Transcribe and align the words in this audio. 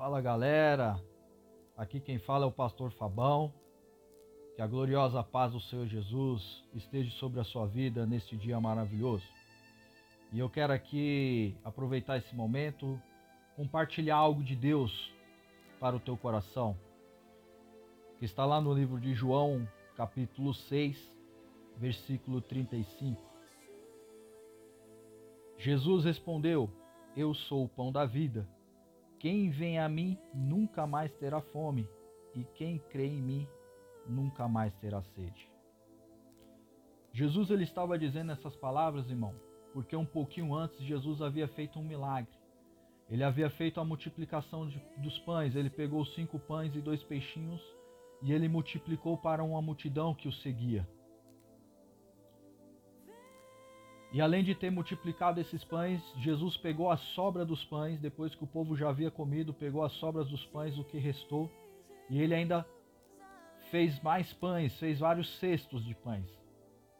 Fala 0.00 0.18
galera, 0.22 0.98
aqui 1.76 2.00
quem 2.00 2.18
fala 2.18 2.46
é 2.46 2.48
o 2.48 2.50
pastor 2.50 2.90
Fabão. 2.92 3.52
Que 4.56 4.62
a 4.62 4.66
gloriosa 4.66 5.22
paz 5.22 5.52
do 5.52 5.60
Senhor 5.60 5.86
Jesus 5.86 6.64
esteja 6.72 7.10
sobre 7.18 7.38
a 7.38 7.44
sua 7.44 7.66
vida 7.66 8.06
neste 8.06 8.34
dia 8.34 8.58
maravilhoso. 8.58 9.26
E 10.32 10.38
eu 10.38 10.48
quero 10.48 10.72
aqui 10.72 11.54
aproveitar 11.62 12.16
esse 12.16 12.34
momento, 12.34 12.98
compartilhar 13.54 14.16
algo 14.16 14.42
de 14.42 14.56
Deus 14.56 15.12
para 15.78 15.94
o 15.94 16.00
teu 16.00 16.16
coração, 16.16 16.74
que 18.18 18.24
está 18.24 18.46
lá 18.46 18.58
no 18.58 18.72
livro 18.72 18.98
de 18.98 19.12
João, 19.12 19.68
capítulo 19.98 20.54
6, 20.54 20.96
versículo 21.76 22.40
35. 22.40 23.20
Jesus 25.58 26.06
respondeu: 26.06 26.70
Eu 27.14 27.34
sou 27.34 27.64
o 27.64 27.68
pão 27.68 27.92
da 27.92 28.06
vida. 28.06 28.48
Quem 29.20 29.50
vem 29.50 29.78
a 29.78 29.88
mim 29.88 30.18
nunca 30.34 30.86
mais 30.86 31.12
terá 31.18 31.40
fome, 31.40 31.86
e 32.34 32.42
quem 32.54 32.78
crê 32.78 33.06
em 33.06 33.22
mim 33.22 33.48
nunca 34.06 34.48
mais 34.48 34.74
terá 34.76 35.02
sede. 35.02 35.48
Jesus 37.12 37.50
ele 37.50 37.64
estava 37.64 37.98
dizendo 37.98 38.32
essas 38.32 38.56
palavras, 38.56 39.10
irmão, 39.10 39.34
porque 39.74 39.94
um 39.94 40.06
pouquinho 40.06 40.54
antes 40.54 40.80
Jesus 40.80 41.20
havia 41.20 41.46
feito 41.48 41.78
um 41.78 41.84
milagre. 41.84 42.32
Ele 43.10 43.22
havia 43.22 43.50
feito 43.50 43.78
a 43.78 43.84
multiplicação 43.84 44.66
de, 44.66 44.82
dos 44.96 45.18
pães. 45.20 45.54
Ele 45.54 45.68
pegou 45.68 46.04
cinco 46.06 46.38
pães 46.38 46.74
e 46.74 46.80
dois 46.80 47.02
peixinhos 47.02 47.60
e 48.22 48.32
ele 48.32 48.48
multiplicou 48.48 49.18
para 49.18 49.42
uma 49.42 49.60
multidão 49.60 50.14
que 50.14 50.28
o 50.28 50.32
seguia. 50.32 50.88
E 54.12 54.20
além 54.20 54.42
de 54.42 54.54
ter 54.54 54.70
multiplicado 54.70 55.40
esses 55.40 55.62
pães, 55.62 56.02
Jesus 56.16 56.56
pegou 56.56 56.90
a 56.90 56.96
sobra 56.96 57.44
dos 57.44 57.64
pães, 57.64 58.00
depois 58.00 58.34
que 58.34 58.42
o 58.42 58.46
povo 58.46 58.76
já 58.76 58.88
havia 58.88 59.10
comido, 59.10 59.54
pegou 59.54 59.84
as 59.84 59.92
sobras 59.92 60.28
dos 60.28 60.44
pães, 60.46 60.76
o 60.76 60.84
que 60.84 60.98
restou, 60.98 61.48
e 62.08 62.20
ele 62.20 62.34
ainda 62.34 62.66
fez 63.70 64.00
mais 64.02 64.32
pães, 64.32 64.76
fez 64.80 64.98
vários 64.98 65.38
cestos 65.38 65.84
de 65.84 65.94
pães, 65.94 66.26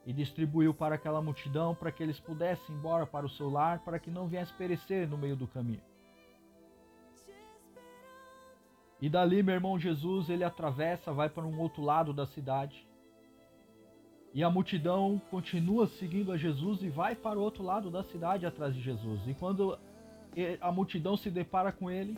e 0.07 0.13
distribuiu 0.13 0.73
para 0.73 0.95
aquela 0.95 1.21
multidão 1.21 1.75
para 1.75 1.91
que 1.91 2.01
eles 2.01 2.21
pudessem 2.21 2.73
ir 2.73 2.79
embora 2.79 3.05
para 3.05 3.27
o 3.27 3.31
seu 3.31 3.51
lar, 3.51 3.81
para 3.81 3.99
que 3.99 4.11
não 4.11 4.29
viesse 4.29 4.53
perecer 4.53 5.09
no 5.09 5.19
meio 5.19 5.35
do 5.35 5.49
caminho. 5.49 5.83
E 9.01 9.09
dali, 9.09 9.43
meu 9.43 9.55
irmão 9.55 9.79
Jesus, 9.79 10.29
ele 10.29 10.45
atravessa, 10.45 11.13
vai 11.13 11.29
para 11.29 11.45
um 11.45 11.59
outro 11.59 11.83
lado 11.83 12.13
da 12.13 12.27
cidade. 12.27 12.87
E 14.33 14.45
a 14.45 14.51
multidão 14.51 15.21
continua 15.31 15.89
seguindo 15.89 16.31
a 16.31 16.37
Jesus 16.37 16.83
e 16.83 16.89
vai 16.89 17.17
para 17.17 17.39
o 17.39 17.43
outro 17.43 17.65
lado 17.65 17.91
da 17.91 18.05
cidade 18.05 18.47
atrás 18.47 18.75
de 18.75 18.81
Jesus. 18.81 19.21
E 19.27 19.35
quando 19.35 19.77
a 20.61 20.71
multidão 20.71 21.17
se 21.17 21.31
depara 21.31 21.73
com 21.73 21.91
ele, 21.91 22.17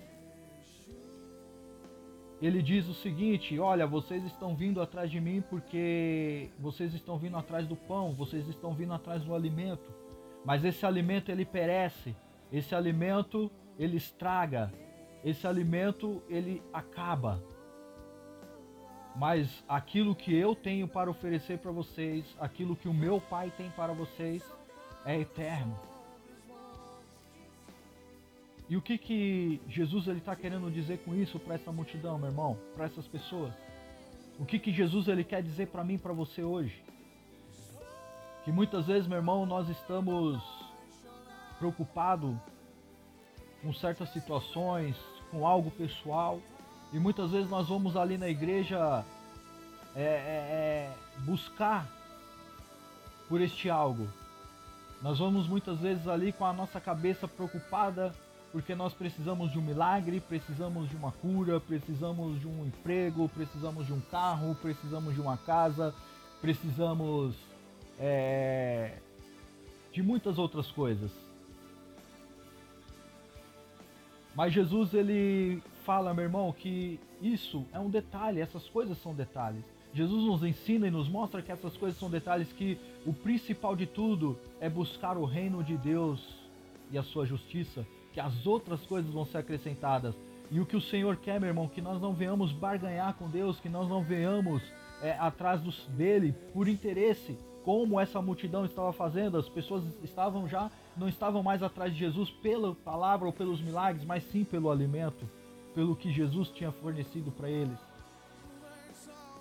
ele 2.40 2.60
diz 2.60 2.86
o 2.88 2.94
seguinte: 2.94 3.58
Olha, 3.58 3.86
vocês 3.86 4.24
estão 4.24 4.54
vindo 4.54 4.82
atrás 4.82 5.10
de 5.10 5.20
mim 5.20 5.42
porque 5.48 6.50
vocês 6.58 6.92
estão 6.92 7.16
vindo 7.16 7.36
atrás 7.36 7.66
do 7.66 7.76
pão, 7.76 8.12
vocês 8.12 8.46
estão 8.48 8.74
vindo 8.74 8.92
atrás 8.92 9.22
do 9.22 9.34
alimento. 9.34 9.90
Mas 10.44 10.64
esse 10.64 10.84
alimento 10.84 11.30
ele 11.30 11.44
perece, 11.44 12.14
esse 12.52 12.74
alimento 12.74 13.50
ele 13.78 13.96
estraga, 13.96 14.72
esse 15.24 15.46
alimento 15.46 16.20
ele 16.28 16.60
acaba 16.72 17.42
mas 19.14 19.62
aquilo 19.68 20.14
que 20.14 20.34
eu 20.34 20.54
tenho 20.54 20.88
para 20.88 21.10
oferecer 21.10 21.58
para 21.58 21.70
vocês, 21.70 22.24
aquilo 22.40 22.74
que 22.76 22.88
o 22.88 22.94
meu 22.94 23.20
Pai 23.20 23.52
tem 23.56 23.70
para 23.70 23.92
vocês, 23.92 24.42
é 25.04 25.20
eterno. 25.20 25.78
E 28.68 28.76
o 28.76 28.80
que 28.80 28.96
que 28.96 29.60
Jesus 29.68 30.06
está 30.06 30.34
querendo 30.34 30.70
dizer 30.70 30.98
com 31.04 31.14
isso 31.14 31.38
para 31.38 31.56
essa 31.56 31.70
multidão, 31.70 32.16
meu 32.16 32.30
irmão, 32.30 32.58
para 32.74 32.86
essas 32.86 33.06
pessoas? 33.06 33.52
O 34.38 34.46
que 34.46 34.58
que 34.58 34.72
Jesus 34.72 35.08
ele 35.08 35.24
quer 35.24 35.42
dizer 35.42 35.66
para 35.66 35.84
mim, 35.84 35.98
para 35.98 36.12
você 36.12 36.42
hoje? 36.42 36.82
Que 38.44 38.50
muitas 38.50 38.86
vezes, 38.86 39.06
meu 39.06 39.18
irmão, 39.18 39.44
nós 39.44 39.68
estamos 39.68 40.42
preocupados 41.58 42.34
com 43.62 43.72
certas 43.74 44.08
situações, 44.08 44.96
com 45.30 45.46
algo 45.46 45.70
pessoal, 45.70 46.40
e 46.92 46.98
muitas 46.98 47.30
vezes 47.30 47.48
nós 47.48 47.68
vamos 47.68 47.96
ali 47.96 48.18
na 48.18 48.28
igreja 48.28 49.04
é, 49.96 50.02
é, 50.02 50.04
é, 50.04 50.92
buscar 51.20 51.86
por 53.28 53.40
este 53.40 53.70
algo. 53.70 54.08
Nós 55.00 55.18
vamos 55.18 55.48
muitas 55.48 55.78
vezes 55.78 56.06
ali 56.06 56.32
com 56.32 56.44
a 56.44 56.52
nossa 56.52 56.80
cabeça 56.80 57.26
preocupada 57.26 58.14
porque 58.52 58.74
nós 58.74 58.92
precisamos 58.92 59.50
de 59.50 59.58
um 59.58 59.62
milagre, 59.62 60.20
precisamos 60.20 60.88
de 60.90 60.94
uma 60.94 61.10
cura, 61.10 61.58
precisamos 61.58 62.38
de 62.38 62.46
um 62.46 62.66
emprego, 62.66 63.26
precisamos 63.30 63.86
de 63.86 63.94
um 63.94 64.00
carro, 64.00 64.54
precisamos 64.60 65.14
de 65.14 65.20
uma 65.20 65.38
casa, 65.38 65.94
precisamos 66.42 67.34
é, 67.98 68.98
de 69.90 70.02
muitas 70.02 70.36
outras 70.36 70.70
coisas. 70.70 71.10
Mas 74.34 74.52
Jesus 74.52 74.92
ele 74.92 75.62
fala, 75.84 76.14
meu 76.14 76.24
irmão, 76.24 76.52
que 76.52 76.98
isso 77.20 77.64
é 77.72 77.78
um 77.78 77.90
detalhe, 77.90 78.40
essas 78.40 78.68
coisas 78.68 78.98
são 78.98 79.14
detalhes. 79.14 79.64
Jesus 79.94 80.24
nos 80.24 80.42
ensina 80.42 80.86
e 80.86 80.90
nos 80.90 81.08
mostra 81.08 81.42
que 81.42 81.52
essas 81.52 81.76
coisas 81.76 81.98
são 81.98 82.08
detalhes, 82.08 82.52
que 82.52 82.78
o 83.04 83.12
principal 83.12 83.76
de 83.76 83.86
tudo 83.86 84.38
é 84.60 84.68
buscar 84.68 85.18
o 85.18 85.24
reino 85.24 85.62
de 85.62 85.76
Deus 85.76 86.20
e 86.90 86.96
a 86.96 87.02
sua 87.02 87.26
justiça, 87.26 87.86
que 88.12 88.20
as 88.20 88.46
outras 88.46 88.80
coisas 88.86 89.12
vão 89.12 89.26
ser 89.26 89.38
acrescentadas. 89.38 90.14
E 90.50 90.60
o 90.60 90.66
que 90.66 90.76
o 90.76 90.80
Senhor 90.80 91.16
quer, 91.16 91.38
meu 91.38 91.48
irmão, 91.48 91.68
que 91.68 91.82
nós 91.82 92.00
não 92.00 92.14
venhamos 92.14 92.52
barganhar 92.52 93.14
com 93.14 93.28
Deus, 93.28 93.60
que 93.60 93.68
nós 93.68 93.88
não 93.88 94.02
venhamos 94.02 94.62
é, 95.02 95.12
atrás 95.18 95.60
dos, 95.60 95.86
dele 95.88 96.34
por 96.52 96.68
interesse, 96.68 97.38
como 97.64 98.00
essa 98.00 98.20
multidão 98.20 98.64
estava 98.64 98.92
fazendo. 98.92 99.36
As 99.36 99.48
pessoas 99.48 99.84
estavam 100.02 100.48
já, 100.48 100.70
não 100.96 101.08
estavam 101.08 101.42
mais 101.42 101.62
atrás 101.62 101.92
de 101.92 101.98
Jesus 101.98 102.30
pela 102.30 102.74
palavra 102.74 103.26
ou 103.26 103.32
pelos 103.32 103.60
milagres, 103.60 104.04
mas 104.04 104.22
sim 104.24 104.44
pelo 104.44 104.70
alimento 104.70 105.26
pelo 105.74 105.96
que 105.96 106.12
Jesus 106.12 106.48
tinha 106.48 106.70
fornecido 106.70 107.30
para 107.30 107.50
eles. 107.50 107.78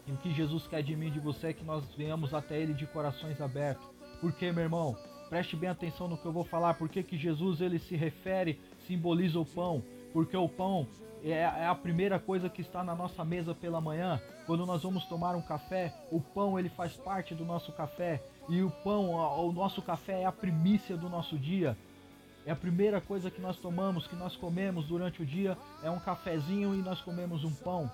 E 0.08 0.12
o 0.12 0.18
que 0.18 0.34
Jesus 0.34 0.68
quer 0.68 0.82
de 0.82 0.96
mim 0.96 1.08
e 1.08 1.12
de 1.12 1.20
você 1.20 1.48
é 1.48 1.54
que 1.54 1.64
nós 1.64 1.84
venhamos 1.96 2.34
até 2.34 2.60
Ele 2.60 2.74
de 2.74 2.88
corações 2.88 3.40
abertos. 3.40 3.86
Porque, 4.20 4.52
meu 4.52 4.64
irmão, 4.64 4.98
preste 5.30 5.56
bem 5.56 5.70
atenção 5.70 6.08
no 6.08 6.18
que 6.18 6.26
eu 6.26 6.32
vou 6.32 6.44
falar. 6.44 6.74
Porque 6.76 7.04
que 7.04 7.18
Jesus 7.18 7.62
ele 7.62 7.80
se 7.80 7.96
refere, 7.96 8.60
simboliza 8.88 9.40
o 9.40 9.46
pão. 9.46 9.84
Porque 10.12 10.36
o 10.36 10.50
pão 10.50 10.88
é, 11.24 11.32
é 11.32 11.66
a 11.66 11.76
primeira 11.76 12.20
coisa 12.20 12.50
que 12.50 12.62
está 12.62 12.84
na 12.84 12.96
nossa 12.96 13.24
mesa 13.24 13.54
pela 13.54 13.80
manhã. 13.80 14.20
Quando 14.46 14.66
nós 14.66 14.84
vamos 14.84 15.06
tomar 15.06 15.36
um 15.36 15.42
café, 15.42 15.94
o 16.12 16.20
pão 16.20 16.58
ele 16.58 16.70
faz 16.70 16.94
parte 16.98 17.36
do 17.36 17.46
nosso 17.46 17.72
café. 17.72 18.24
E 18.50 18.62
o 18.62 18.72
pão, 18.84 19.12
o 19.12 19.52
nosso 19.52 19.82
café 19.82 20.22
é 20.22 20.26
a 20.26 20.32
primícia 20.32 20.98
do 20.98 21.08
nosso 21.10 21.38
dia. 21.38 21.78
É 22.46 22.52
a 22.52 22.56
primeira 22.56 23.00
coisa 23.00 23.30
que 23.30 23.40
nós 23.40 23.58
tomamos, 23.58 24.08
que 24.08 24.16
nós 24.16 24.36
comemos 24.36 24.86
durante 24.86 25.22
o 25.22 25.26
dia, 25.26 25.58
é 25.84 25.90
um 25.90 26.00
cafezinho 26.00 26.74
e 26.74 26.78
nós 26.78 27.02
comemos 27.02 27.44
um 27.44 27.54
pão. 27.54 27.92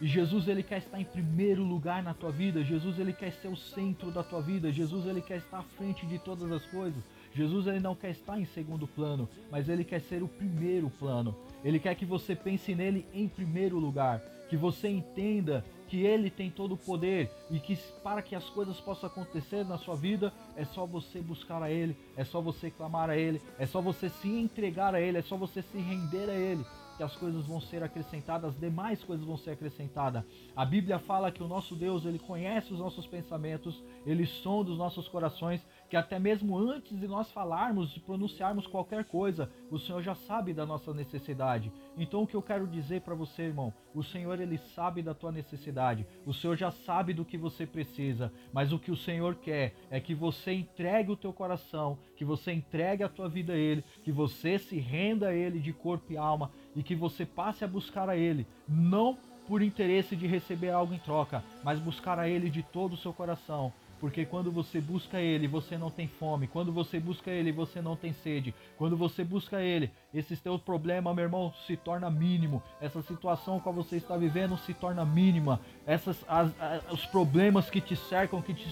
E 0.00 0.06
Jesus 0.06 0.46
ele 0.46 0.62
quer 0.62 0.78
estar 0.78 1.00
em 1.00 1.04
primeiro 1.04 1.64
lugar 1.64 2.02
na 2.02 2.12
tua 2.12 2.30
vida. 2.30 2.62
Jesus 2.62 2.98
ele 2.98 3.12
quer 3.12 3.32
ser 3.32 3.48
o 3.48 3.56
centro 3.56 4.10
da 4.10 4.22
tua 4.22 4.42
vida. 4.42 4.70
Jesus 4.70 5.06
ele 5.06 5.22
quer 5.22 5.38
estar 5.38 5.58
à 5.58 5.62
frente 5.62 6.04
de 6.06 6.18
todas 6.18 6.52
as 6.52 6.66
coisas. 6.66 7.02
Jesus 7.34 7.66
ele 7.66 7.80
não 7.80 7.94
quer 7.94 8.10
estar 8.10 8.38
em 8.38 8.44
segundo 8.44 8.86
plano, 8.86 9.28
mas 9.50 9.68
ele 9.68 9.84
quer 9.84 10.00
ser 10.00 10.22
o 10.22 10.28
primeiro 10.28 10.90
plano. 10.90 11.34
Ele 11.64 11.78
quer 11.78 11.94
que 11.94 12.04
você 12.04 12.34
pense 12.34 12.74
nele 12.74 13.06
em 13.12 13.26
primeiro 13.26 13.78
lugar, 13.78 14.20
que 14.48 14.56
você 14.56 14.88
entenda 14.88 15.64
que 15.88 16.04
Ele 16.04 16.30
tem 16.30 16.50
todo 16.50 16.72
o 16.72 16.76
poder 16.76 17.30
e 17.50 17.58
que 17.58 17.76
para 18.02 18.22
que 18.22 18.34
as 18.34 18.48
coisas 18.50 18.80
possam 18.80 19.08
acontecer 19.08 19.64
na 19.64 19.78
sua 19.78 19.94
vida 19.94 20.32
é 20.56 20.64
só 20.64 20.86
você 20.86 21.20
buscar 21.20 21.62
a 21.62 21.70
Ele, 21.70 21.96
é 22.16 22.24
só 22.24 22.40
você 22.40 22.70
clamar 22.70 23.10
a 23.10 23.16
Ele, 23.16 23.40
é 23.58 23.66
só 23.66 23.80
você 23.80 24.08
se 24.08 24.28
entregar 24.28 24.94
a 24.94 25.00
Ele, 25.00 25.18
é 25.18 25.22
só 25.22 25.36
você 25.36 25.62
se 25.62 25.78
render 25.78 26.28
a 26.28 26.34
Ele 26.34 26.64
que 26.96 27.02
as 27.02 27.14
coisas 27.14 27.46
vão 27.46 27.60
ser 27.60 27.82
acrescentadas, 27.82 28.54
as 28.54 28.60
demais 28.60 29.04
coisas 29.04 29.24
vão 29.24 29.36
ser 29.36 29.50
acrescentadas. 29.50 30.24
A 30.56 30.64
Bíblia 30.64 30.98
fala 30.98 31.30
que 31.30 31.42
o 31.42 31.48
nosso 31.48 31.74
Deus, 31.74 32.06
ele 32.06 32.18
conhece 32.18 32.72
os 32.72 32.78
nossos 32.78 33.06
pensamentos, 33.06 33.82
ele 34.06 34.26
sonda 34.26 34.70
os 34.70 34.78
nossos 34.78 35.06
corações, 35.06 35.60
que 35.88 35.96
até 35.96 36.18
mesmo 36.18 36.58
antes 36.58 36.98
de 36.98 37.06
nós 37.06 37.30
falarmos, 37.30 37.90
de 37.90 38.00
pronunciarmos 38.00 38.66
qualquer 38.66 39.04
coisa, 39.04 39.50
o 39.70 39.78
Senhor 39.78 40.02
já 40.02 40.14
sabe 40.14 40.52
da 40.52 40.66
nossa 40.66 40.92
necessidade. 40.92 41.72
Então 41.96 42.22
o 42.22 42.26
que 42.26 42.34
eu 42.34 42.42
quero 42.42 42.66
dizer 42.66 43.02
para 43.02 43.14
você, 43.14 43.42
irmão, 43.42 43.72
o 43.94 44.02
Senhor 44.02 44.40
ele 44.40 44.58
sabe 44.58 45.02
da 45.02 45.14
tua 45.14 45.32
necessidade. 45.32 46.06
O 46.24 46.34
Senhor 46.34 46.56
já 46.56 46.70
sabe 46.70 47.12
do 47.12 47.24
que 47.24 47.38
você 47.38 47.66
precisa, 47.66 48.32
mas 48.52 48.72
o 48.72 48.78
que 48.78 48.90
o 48.90 48.96
Senhor 48.96 49.36
quer 49.36 49.74
é 49.90 50.00
que 50.00 50.14
você 50.14 50.52
entregue 50.52 51.12
o 51.12 51.16
teu 51.16 51.32
coração, 51.32 51.98
que 52.16 52.24
você 52.24 52.52
entregue 52.52 53.02
a 53.02 53.08
tua 53.08 53.28
vida 53.28 53.52
a 53.52 53.56
ele, 53.56 53.84
que 54.02 54.12
você 54.12 54.58
se 54.58 54.78
renda 54.78 55.28
a 55.28 55.34
ele 55.34 55.58
de 55.60 55.72
corpo 55.72 56.12
e 56.12 56.16
alma 56.16 56.50
e 56.74 56.82
que 56.82 56.94
você 56.94 57.24
passe 57.24 57.64
a 57.64 57.68
buscar 57.68 58.08
a 58.08 58.16
ele, 58.16 58.46
não 58.68 59.16
por 59.46 59.62
interesse 59.62 60.16
de 60.16 60.26
receber 60.26 60.70
algo 60.70 60.92
em 60.92 60.98
troca, 60.98 61.42
mas 61.62 61.78
buscar 61.78 62.18
a 62.18 62.28
Ele 62.28 62.50
de 62.50 62.62
todo 62.62 62.94
o 62.94 62.96
seu 62.96 63.12
coração. 63.12 63.72
Porque 63.98 64.26
quando 64.26 64.52
você 64.52 64.80
busca 64.80 65.20
Ele, 65.20 65.48
você 65.48 65.78
não 65.78 65.90
tem 65.90 66.06
fome. 66.06 66.46
Quando 66.46 66.70
você 66.70 67.00
busca 67.00 67.30
Ele, 67.30 67.50
você 67.50 67.80
não 67.80 67.96
tem 67.96 68.12
sede. 68.12 68.54
Quando 68.76 68.96
você 68.96 69.24
busca 69.24 69.60
Ele, 69.60 69.90
esses 70.12 70.40
teus 70.40 70.60
problemas, 70.60 71.14
meu 71.14 71.24
irmão, 71.24 71.54
se 71.66 71.76
torna 71.76 72.10
mínimo. 72.10 72.62
Essa 72.80 73.00
situação 73.02 73.58
que 73.58 73.70
você 73.70 73.96
está 73.96 74.16
vivendo 74.16 74.58
se 74.58 74.74
torna 74.74 75.04
mínima. 75.04 75.60
Essas, 75.86 76.16
as, 76.28 76.50
as, 76.60 76.92
os 76.92 77.06
problemas 77.06 77.70
que 77.70 77.80
te 77.80 77.96
cercam, 77.96 78.42
que 78.42 78.52
te, 78.52 78.68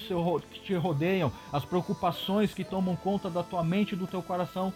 que 0.52 0.60
te 0.60 0.74
rodeiam, 0.74 1.32
as 1.52 1.64
preocupações 1.64 2.52
que 2.52 2.64
tomam 2.64 2.94
conta 2.94 3.30
da 3.30 3.42
tua 3.42 3.64
mente 3.64 3.92
e 3.92 3.98
do 3.98 4.06
teu 4.06 4.22
coração, 4.22 4.72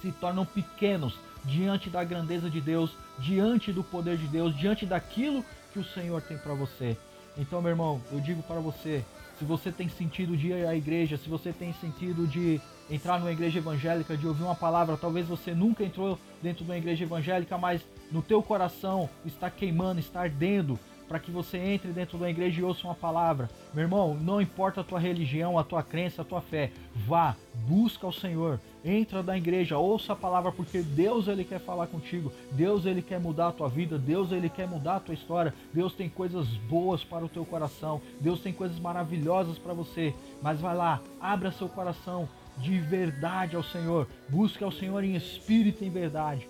se 0.00 0.10
tornam 0.12 0.46
pequenos 0.46 1.14
diante 1.44 1.88
da 1.90 2.02
grandeza 2.02 2.50
de 2.50 2.60
Deus, 2.60 2.90
diante 3.18 3.72
do 3.72 3.84
poder 3.84 4.16
de 4.16 4.26
Deus, 4.26 4.56
diante 4.56 4.84
daquilo 4.84 5.44
que 5.72 5.78
o 5.78 5.84
Senhor 5.84 6.20
tem 6.22 6.36
para 6.36 6.54
você. 6.54 6.96
Então, 7.38 7.60
meu 7.60 7.70
irmão, 7.70 8.00
eu 8.10 8.18
digo 8.20 8.42
para 8.42 8.60
você, 8.60 9.04
se 9.38 9.44
você 9.44 9.70
tem 9.70 9.88
sentido 9.88 10.36
de 10.36 10.48
ir 10.48 10.66
à 10.66 10.74
igreja, 10.74 11.16
se 11.16 11.28
você 11.28 11.52
tem 11.52 11.72
sentido 11.74 12.26
de 12.26 12.60
entrar 12.90 13.18
numa 13.18 13.32
igreja 13.32 13.58
evangélica, 13.58 14.16
de 14.16 14.26
ouvir 14.26 14.42
uma 14.42 14.54
palavra, 14.54 14.96
talvez 14.96 15.26
você 15.26 15.54
nunca 15.54 15.84
entrou 15.84 16.18
dentro 16.42 16.64
de 16.64 16.70
uma 16.70 16.78
igreja 16.78 17.04
evangélica, 17.04 17.58
mas 17.58 17.82
no 18.10 18.22
teu 18.22 18.42
coração 18.42 19.08
está 19.24 19.50
queimando, 19.50 20.00
está 20.00 20.20
ardendo 20.20 20.78
para 21.08 21.18
que 21.18 21.30
você 21.30 21.58
entre 21.58 21.92
dentro 21.92 22.18
da 22.18 22.28
igreja 22.28 22.60
e 22.60 22.64
ouça 22.64 22.86
uma 22.86 22.94
palavra. 22.94 23.48
Meu 23.72 23.84
irmão, 23.84 24.14
não 24.14 24.40
importa 24.40 24.80
a 24.80 24.84
tua 24.84 24.98
religião, 24.98 25.58
a 25.58 25.64
tua 25.64 25.82
crença, 25.82 26.22
a 26.22 26.24
tua 26.24 26.40
fé, 26.40 26.70
vá, 26.94 27.36
busca 27.66 28.06
o 28.06 28.12
Senhor, 28.12 28.60
entra 28.84 29.22
da 29.22 29.36
igreja, 29.36 29.78
ouça 29.78 30.12
a 30.12 30.16
palavra 30.16 30.52
porque 30.52 30.80
Deus 30.80 31.28
ele 31.28 31.44
quer 31.44 31.58
falar 31.58 31.86
contigo. 31.86 32.32
Deus 32.52 32.86
ele 32.86 33.02
quer 33.02 33.18
mudar 33.18 33.48
a 33.48 33.52
tua 33.52 33.68
vida, 33.68 33.98
Deus 33.98 34.30
ele 34.32 34.48
quer 34.48 34.68
mudar 34.68 34.96
a 34.96 35.00
tua 35.00 35.14
história. 35.14 35.52
Deus 35.72 35.94
tem 35.94 36.08
coisas 36.08 36.46
boas 36.68 37.02
para 37.02 37.24
o 37.24 37.28
teu 37.28 37.44
coração. 37.44 38.00
Deus 38.20 38.40
tem 38.40 38.52
coisas 38.52 38.78
maravilhosas 38.78 39.58
para 39.58 39.74
você. 39.74 40.14
Mas 40.42 40.60
vai 40.60 40.76
lá, 40.76 41.00
abra 41.20 41.50
seu 41.50 41.68
coração 41.68 42.28
de 42.58 42.78
verdade 42.78 43.56
ao 43.56 43.62
Senhor. 43.62 44.06
Busque 44.28 44.62
ao 44.62 44.72
Senhor 44.72 45.02
em 45.04 45.16
espírito 45.16 45.82
e 45.82 45.88
em 45.88 45.90
verdade. 45.90 46.48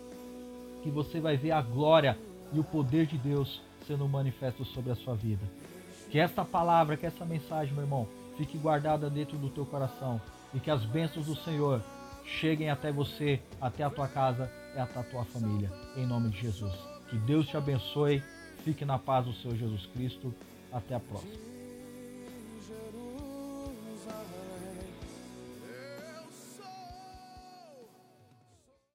Que 0.82 0.90
você 0.90 1.20
vai 1.20 1.36
ver 1.36 1.52
a 1.52 1.62
glória 1.62 2.18
e 2.52 2.58
o 2.58 2.64
poder 2.64 3.06
de 3.06 3.18
Deus 3.18 3.60
sendo 3.86 4.08
manifesto 4.08 4.64
sobre 4.64 4.90
a 4.90 4.96
sua 4.96 5.14
vida. 5.14 5.44
Que 6.10 6.18
esta 6.18 6.44
palavra, 6.44 6.96
que 6.96 7.06
essa 7.06 7.24
mensagem, 7.24 7.74
meu 7.74 7.84
irmão, 7.84 8.08
fique 8.36 8.58
guardada 8.58 9.08
dentro 9.10 9.36
do 9.36 9.48
teu 9.48 9.64
coração 9.64 10.20
e 10.54 10.60
que 10.60 10.70
as 10.70 10.84
bênçãos 10.84 11.26
do 11.26 11.36
Senhor 11.36 11.82
cheguem 12.24 12.70
até 12.70 12.90
você, 12.92 13.40
até 13.60 13.84
a 13.84 13.90
tua 13.90 14.08
casa 14.08 14.50
e 14.74 14.78
até 14.78 14.98
a 14.98 15.02
tua 15.02 15.24
família, 15.24 15.70
em 15.96 16.06
nome 16.06 16.30
de 16.30 16.40
Jesus. 16.40 16.74
Que 17.08 17.16
Deus 17.18 17.46
te 17.46 17.56
abençoe, 17.56 18.22
fique 18.64 18.84
na 18.84 18.98
paz 18.98 19.26
do 19.26 19.32
Senhor 19.34 19.56
Jesus 19.56 19.86
Cristo. 19.86 20.34
Até 20.72 20.96
a 20.96 21.00
próxima. 21.00 21.55